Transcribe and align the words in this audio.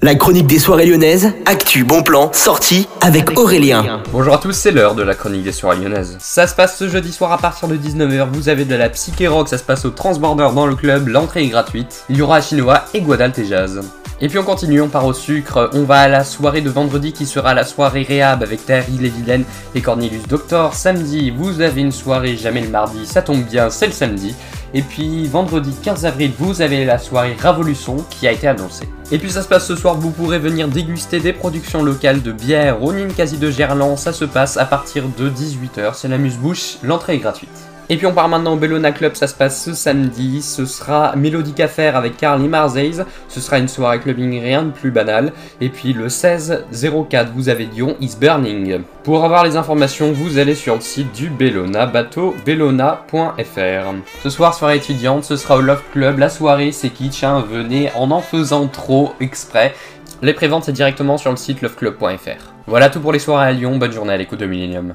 La 0.00 0.14
chronique 0.14 0.46
des 0.46 0.60
soirées 0.60 0.86
lyonnaises, 0.86 1.32
actu, 1.44 1.82
bon 1.82 2.04
plan, 2.04 2.30
sortie 2.32 2.86
avec 3.00 3.36
Aurélien. 3.36 4.00
Bonjour 4.12 4.32
à 4.32 4.38
tous, 4.38 4.52
c'est 4.52 4.70
l'heure 4.70 4.94
de 4.94 5.02
la 5.02 5.16
chronique 5.16 5.42
des 5.42 5.50
soirées 5.50 5.78
lyonnaises. 5.78 6.16
Ça 6.20 6.46
se 6.46 6.54
passe 6.54 6.78
ce 6.78 6.88
jeudi 6.88 7.10
soir 7.10 7.32
à 7.32 7.38
partir 7.38 7.66
de 7.66 7.76
19h, 7.76 8.28
vous 8.32 8.48
avez 8.48 8.64
de 8.64 8.76
la 8.76 8.90
psyché 8.90 9.26
rock, 9.26 9.48
ça 9.48 9.58
se 9.58 9.64
passe 9.64 9.84
au 9.84 9.90
Transborder 9.90 10.50
dans 10.54 10.66
le 10.66 10.76
club, 10.76 11.08
l'entrée 11.08 11.42
est 11.42 11.48
gratuite. 11.48 12.04
Il 12.08 12.16
y 12.16 12.22
aura 12.22 12.40
chinois 12.40 12.84
et 12.94 13.00
Guadalt 13.00 13.36
et 13.40 13.44
Jazz. 13.44 13.80
Et 14.20 14.28
puis 14.28 14.38
on 14.38 14.44
continue, 14.44 14.80
on 14.80 14.88
part 14.88 15.04
au 15.04 15.12
sucre, 15.12 15.68
on 15.72 15.82
va 15.82 16.00
à 16.00 16.08
la 16.08 16.22
soirée 16.22 16.60
de 16.60 16.70
vendredi 16.70 17.12
qui 17.12 17.26
sera 17.26 17.52
la 17.52 17.64
soirée 17.64 18.02
réhab 18.02 18.44
avec 18.44 18.64
Terry, 18.66 18.98
les 19.00 19.08
Vilaines 19.08 19.44
et 19.74 19.80
Cornelius 19.80 20.28
Doctor. 20.28 20.74
Samedi, 20.74 21.30
vous 21.30 21.60
avez 21.60 21.80
une 21.80 21.92
soirée 21.92 22.36
jamais 22.36 22.60
le 22.60 22.68
mardi, 22.68 23.04
ça 23.04 23.22
tombe 23.22 23.42
bien, 23.42 23.68
c'est 23.70 23.86
le 23.86 23.92
samedi. 23.92 24.36
Et 24.74 24.82
puis 24.82 25.26
vendredi 25.26 25.72
15 25.82 26.04
avril, 26.04 26.32
vous 26.38 26.60
avez 26.60 26.84
la 26.84 26.98
soirée 26.98 27.34
Ravolution 27.38 28.04
qui 28.10 28.28
a 28.28 28.32
été 28.32 28.46
annoncée. 28.46 28.88
Et 29.10 29.18
puis 29.18 29.30
ça 29.30 29.42
se 29.42 29.48
passe 29.48 29.66
ce 29.66 29.76
soir, 29.76 29.94
vous 29.94 30.10
pourrez 30.10 30.38
venir 30.38 30.68
déguster 30.68 31.20
des 31.20 31.32
productions 31.32 31.82
locales 31.82 32.22
de 32.22 32.32
bière 32.32 32.82
au 32.82 32.92
Ninkasi 32.92 33.38
de 33.38 33.50
Gerland. 33.50 33.96
Ça 33.96 34.12
se 34.12 34.26
passe 34.26 34.56
à 34.56 34.66
partir 34.66 35.04
de 35.16 35.30
18h, 35.30 35.94
c'est 35.94 36.08
la 36.08 36.18
muse-bouche, 36.18 36.76
l'entrée 36.82 37.14
est 37.14 37.18
gratuite. 37.18 37.48
Et 37.90 37.96
puis 37.96 38.06
on 38.06 38.12
part 38.12 38.28
maintenant 38.28 38.52
au 38.52 38.56
Bellona 38.56 38.92
Club, 38.92 39.14
ça 39.14 39.26
se 39.26 39.34
passe 39.34 39.64
ce 39.64 39.72
samedi, 39.72 40.42
ce 40.42 40.66
sera 40.66 41.16
Mélodique 41.16 41.58
Affaire 41.60 41.96
avec 41.96 42.18
Carly 42.18 42.46
Marseille, 42.46 43.00
ce 43.28 43.40
sera 43.40 43.58
une 43.58 43.68
soirée 43.68 43.98
clubbing 43.98 44.42
rien 44.42 44.64
de 44.64 44.72
plus 44.72 44.90
banal. 44.90 45.32
Et 45.62 45.70
puis 45.70 45.94
le 45.94 46.08
16-04, 46.08 47.28
vous 47.34 47.48
avez 47.48 47.64
Dion 47.64 47.96
is 48.00 48.12
Burning. 48.20 48.82
Pour 49.04 49.24
avoir 49.24 49.42
les 49.42 49.56
informations, 49.56 50.12
vous 50.12 50.36
allez 50.36 50.54
sur 50.54 50.74
le 50.74 50.82
site 50.82 51.14
du 51.14 51.30
Bellona, 51.30 51.86
bateau 51.86 52.36
bellona.fr. 52.44 53.94
Ce 54.22 54.28
soir, 54.28 54.52
soirée 54.52 54.76
étudiante, 54.76 55.24
ce 55.24 55.36
sera 55.36 55.56
au 55.56 55.62
Love 55.62 55.82
Club, 55.92 56.18
la 56.18 56.28
soirée 56.28 56.72
c'est 56.72 56.90
kitsch, 56.90 57.24
hein, 57.24 57.42
venez 57.50 57.90
en 57.94 58.10
en 58.10 58.20
faisant 58.20 58.66
trop 58.66 59.14
exprès. 59.20 59.74
Les 60.20 60.34
préventes 60.34 60.64
c'est 60.64 60.72
directement 60.72 61.16
sur 61.16 61.30
le 61.30 61.38
site 61.38 61.62
loveclub.fr. 61.62 62.52
Voilà 62.66 62.90
tout 62.90 63.00
pour 63.00 63.14
les 63.14 63.18
soirées 63.18 63.46
à 63.46 63.52
Lyon, 63.52 63.78
bonne 63.78 63.92
journée 63.92 64.12
à 64.12 64.18
l'écoute 64.18 64.40
de 64.40 64.46
Millennium. 64.46 64.94